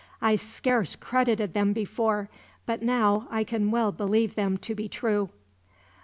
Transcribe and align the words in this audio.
I 0.19 0.35
scarce 0.35 0.95
credited 0.95 1.53
them 1.53 1.73
before, 1.73 2.27
but 2.65 2.81
now 2.81 3.27
I 3.29 3.43
can 3.43 3.69
well 3.69 3.91
believe 3.91 4.33
them 4.33 4.57
to 4.57 4.73
be 4.73 4.89
true." 4.89 5.29